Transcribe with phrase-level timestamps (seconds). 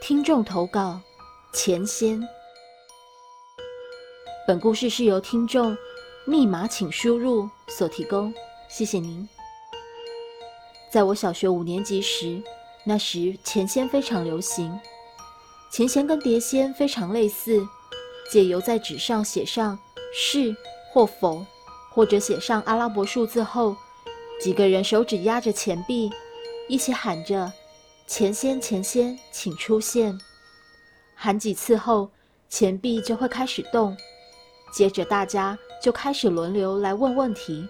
[0.00, 1.00] 听众投稿：
[1.52, 2.20] 钱仙。
[4.46, 5.76] 本故事是由听众
[6.24, 8.32] 密码请输入所提供，
[8.68, 9.28] 谢谢您。
[10.90, 12.40] 在我小学五年级时，
[12.84, 14.78] 那时钱仙非常流行。
[15.70, 17.66] 钱仙跟碟仙非常类似，
[18.30, 19.78] 借由在纸上写上
[20.14, 20.54] 是
[20.92, 21.44] 或否，
[21.90, 23.76] 或者写上阿拉伯数字后，
[24.40, 26.10] 几个人手指压着钱币，
[26.68, 27.52] 一起喊着。
[28.08, 30.18] 钱仙，钱仙，请出现！
[31.14, 32.10] 喊几次后，
[32.48, 33.94] 钱币就会开始动。
[34.72, 37.68] 接着，大家就开始轮流来问问题，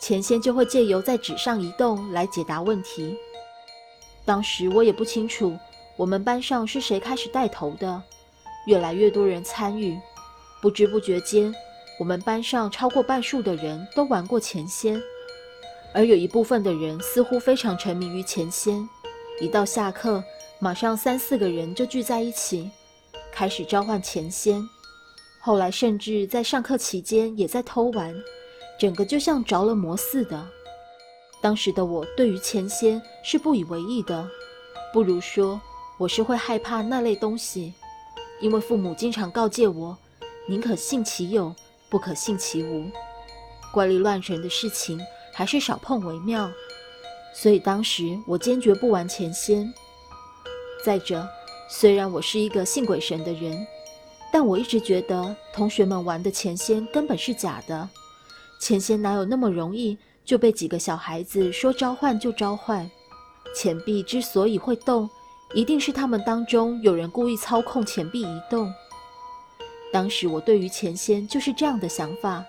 [0.00, 3.16] 钱仙就会借由在纸上移动来解答问题。
[4.24, 5.58] 当时我也不清楚
[5.96, 8.00] 我们班上是谁开始带头的，
[8.66, 9.98] 越来越多人参与，
[10.62, 11.52] 不知不觉间，
[11.98, 15.02] 我们班上超过半数的人都玩过钱仙，
[15.92, 18.88] 而有一部分的人似乎非常沉迷于钱仙。
[19.40, 20.22] 一到下课，
[20.58, 22.68] 马上三四个人就聚在一起，
[23.30, 24.68] 开始召唤前仙。
[25.38, 28.12] 后来甚至在上课期间也在偷玩，
[28.80, 30.44] 整个就像着了魔似的。
[31.40, 34.28] 当时的我对于前仙是不以为意的，
[34.92, 35.60] 不如说
[35.98, 37.72] 我是会害怕那类东西，
[38.40, 39.96] 因为父母经常告诫我，
[40.48, 41.54] 宁可信其有，
[41.88, 42.90] 不可信其无。
[43.72, 45.00] 怪力乱神的事情
[45.32, 46.50] 还是少碰为妙。
[47.40, 49.72] 所以当时我坚决不玩钱仙。
[50.84, 51.24] 再者，
[51.68, 53.64] 虽然我是一个信鬼神的人，
[54.32, 57.88] 但我一直觉得同学们玩的钱仙根本是假的。
[58.58, 62.90] 钱仙哪有那么容易就被几个小孩子说召唤就召唤？
[63.54, 65.08] 钱币之所以会动，
[65.54, 68.72] 一定是他们当中有人故意操控钱币移动。
[69.92, 72.44] 当时我对于钱仙就是这样的想法，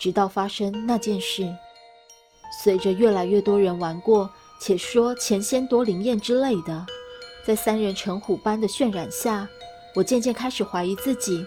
[0.00, 1.48] 直到发生那件事。
[2.52, 6.86] 随着越来越多人玩过，且说钱仙多灵验之类的，
[7.44, 9.48] 在三人成虎般的渲染下，
[9.94, 11.44] 我渐渐开始怀疑自己，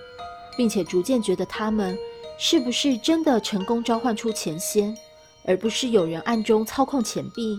[0.57, 1.97] 并且逐渐觉得他们
[2.37, 4.97] 是不是真的成功召唤出钱仙，
[5.45, 7.57] 而不是有人暗中操控钱币。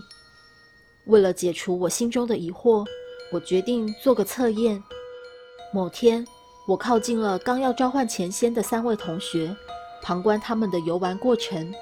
[1.05, 2.85] 为了解除我心中的疑惑，
[3.31, 4.83] 我决定做个测验。
[5.73, 6.27] 某天，
[6.67, 9.55] 我靠近了刚要召唤钱仙的三位同学，
[10.03, 11.73] 旁观他们的游玩过程。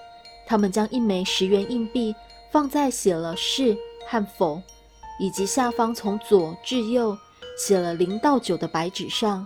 [0.45, 2.15] 他们将一枚十元硬币
[2.51, 4.61] 放在写了“是”和“否”，
[5.19, 7.17] 以及下方从左至右
[7.57, 9.45] 写了零到九的白纸上。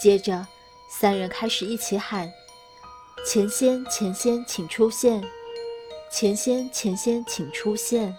[0.00, 0.46] 接着，
[0.90, 2.30] 三人开始一起喊
[3.26, 5.24] ：“钱仙，钱仙，请出现！
[6.12, 8.14] 钱仙，钱仙，请出现！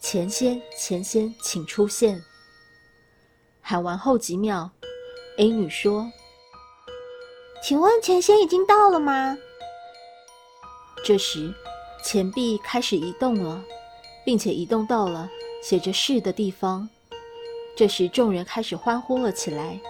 [0.00, 2.22] 钱仙，钱仙，请出现！”
[3.60, 4.70] 喊完后几秒
[5.38, 6.10] ，A 女说
[7.62, 9.36] ：“请问钱仙已经到了吗？”
[11.04, 11.52] 这时，
[12.02, 13.64] 钱币开始移动了，
[14.24, 15.28] 并且移动到了
[15.62, 16.88] 写着“是”的地方。
[17.74, 19.80] 这时，众人开始欢呼了起来。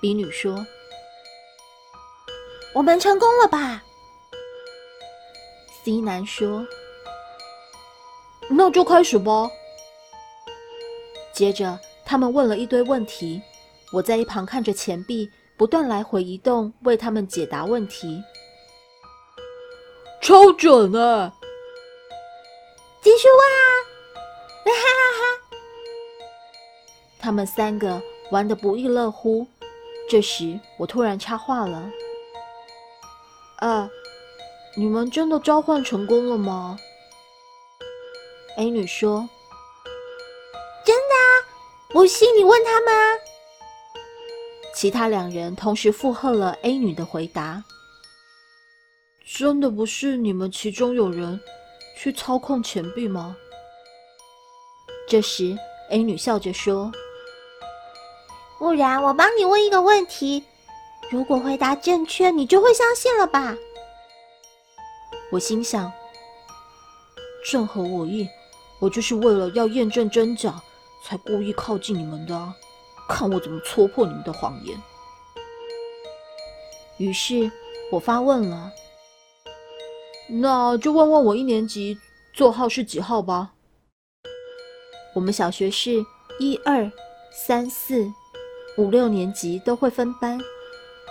[0.00, 0.66] 比女说
[2.74, 3.84] ：“我们成功了吧
[5.84, 6.66] ？”C 男说
[8.50, 9.48] ：“那就开始吧。”
[11.32, 13.40] 接着，他们问了一堆问题，
[13.92, 18.20] 我在一旁看着钱币不断来回移动，为他们解答问题。
[20.20, 21.32] 超准啊！
[23.00, 23.48] 结束啊！
[24.64, 25.56] 哈哈哈！
[27.18, 28.00] 他们三个
[28.30, 29.46] 玩得不亦乐乎。
[30.08, 31.90] 这时，我突然插话了
[33.60, 33.88] ：“啊，
[34.76, 36.78] 你们真的召唤成功了吗
[38.58, 39.28] ？”A 女说
[40.84, 41.28] ：“真的啊，
[41.88, 43.18] 不信你问他们啊。”
[44.74, 47.62] 其他两人同时附和了 A 女的回答。
[49.32, 51.40] 真的不是你们其中有人
[51.96, 53.36] 去操控钱币吗？
[55.06, 55.56] 这时
[55.90, 56.90] ，A 女笑着说
[58.58, 60.42] ：“不然，我帮你问一个问题，
[61.10, 63.56] 如果回答正确，你就会相信了吧？”
[65.30, 65.90] 我心想
[67.48, 68.28] ：“正合我意，
[68.80, 70.60] 我就是为了要验证真假，
[71.04, 72.52] 才故意靠近你们的啊，
[73.08, 74.76] 看我怎么戳破你们的谎言。”
[76.98, 77.50] 于是
[77.92, 78.72] 我发问了。
[80.32, 81.98] 那就问问我一年级
[82.32, 83.52] 座号是几号吧。
[85.12, 86.04] 我们小学是
[86.38, 86.88] 一二
[87.32, 88.08] 三四
[88.78, 90.38] 五六年级都会分班，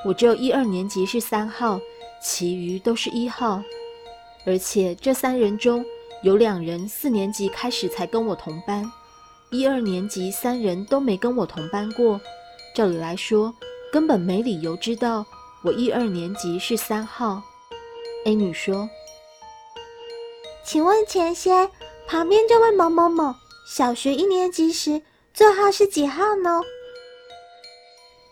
[0.05, 1.81] 我只有一二年级是三号，
[2.23, 3.61] 其余都是一号。
[4.45, 5.83] 而且这三人中
[6.23, 8.89] 有两人四年级开始才跟我同班，
[9.51, 12.21] 一二年级三人都没跟我同班过。
[12.73, 13.53] 照理来说，
[13.91, 15.25] 根本没理由知道
[15.61, 17.41] 我一二年级是三号。
[18.25, 18.89] A 女说。
[20.71, 21.67] 请问前些，
[22.05, 23.33] 旁边这位某某某，
[23.65, 25.01] 小学一年级时
[25.33, 26.61] 座号是几号呢？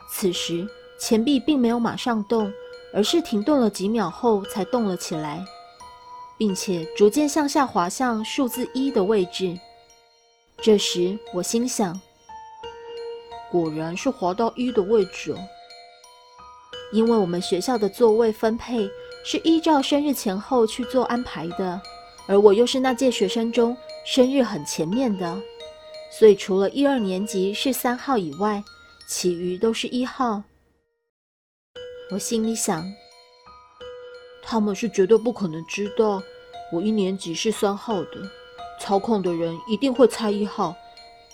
[0.07, 0.67] 此时
[0.99, 2.53] 钱币并没有马上动，
[2.93, 5.43] 而是停顿了几秒后才动了起来，
[6.37, 9.59] 并且逐渐向下滑向数字一的位置。
[10.61, 11.99] 这时我心想，
[13.51, 15.39] 果然是滑到一的位置哦。
[16.91, 18.87] 因为我们学校的座位分配
[19.25, 21.81] 是依照生日前后去做安排的，
[22.27, 23.75] 而我又是那届学生中
[24.05, 25.41] 生日很前面的，
[26.11, 28.63] 所以除了一二年级是三号以外，
[29.07, 30.43] 其余都是一号。
[32.11, 32.85] 我心里想，
[34.43, 36.21] 他们是绝对不可能知道
[36.71, 38.29] 我一年级是三号的，
[38.79, 40.75] 操控的人一定会猜一号，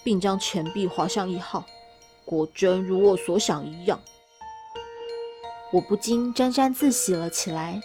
[0.04, 1.66] 并将钱币划向一号，
[2.26, 4.00] 果真如我所想一样。
[5.72, 7.82] 我不禁沾沾自喜了起来。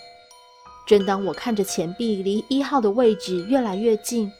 [0.89, 4.33] 正当我看着钱币离一号的位置越来越近，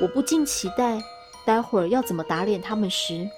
[0.00, 1.02] 我不禁期待
[1.44, 3.28] 待会儿要怎么打脸他们时，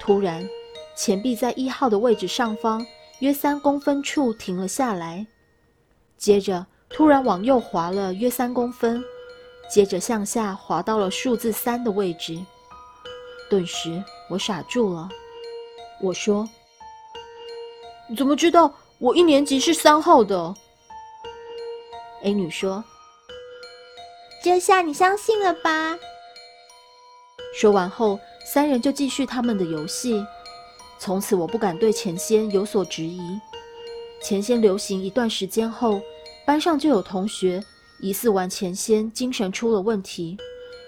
[0.00, 0.48] 突然，
[0.96, 2.86] 钱币在一号的位置上方
[3.18, 5.26] 约三公分处停了下来，
[6.16, 9.04] 接着突然往右滑了约三公分，
[9.68, 12.40] 接着向下滑到了数字三的位置。
[13.50, 15.10] 顿时，我傻住了。
[16.00, 16.48] 我说。
[18.16, 20.54] 怎么知道我一年级是三号的
[22.26, 22.82] ？A 女说
[24.42, 25.96] ：“这下你相信了吧？”
[27.54, 30.26] 说完后，三人就继续他们的游戏。
[30.98, 33.20] 从此，我不敢对前仙有所质疑。
[34.20, 36.00] 前仙流行一段时间后，
[36.44, 37.62] 班上就有同学
[38.00, 40.36] 疑似玩前仙，精神出了问题，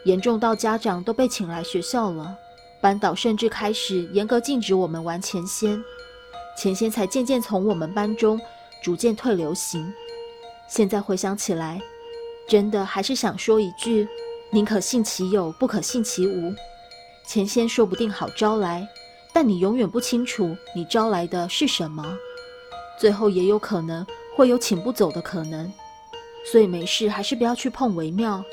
[0.05, 2.37] 严重到家长都被请来学校了。
[2.82, 5.81] 班导甚至开始严格禁止我们玩前仙。
[6.56, 8.40] 前仙才渐渐从我们班中
[8.82, 9.94] 逐渐退流行。
[10.68, 11.80] 现在回想起来，
[12.46, 14.06] 真的还是想说一句：
[14.50, 16.54] 宁可信其有，不可信其无。
[17.26, 18.86] 钱先说不定好招来，
[19.32, 22.16] 但你永远不清楚你招来的是什么，
[22.98, 24.06] 最后也有可能
[24.36, 25.72] 会有请不走的可能。
[26.50, 28.44] 所以没事还是不要去碰为妙。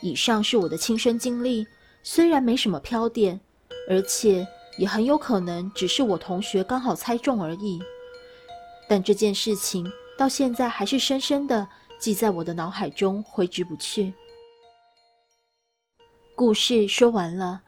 [0.00, 1.66] 以上是我的亲身经历，
[2.02, 3.40] 虽然没什么飘点，
[3.88, 4.46] 而且。
[4.78, 7.78] 也很有可能只是我同学刚好猜中而已，
[8.88, 9.86] 但这件事情
[10.22, 11.66] 到现在还是深深的
[11.98, 14.14] 记在我的脑海中，挥之不去。
[16.36, 17.60] 故事说完了，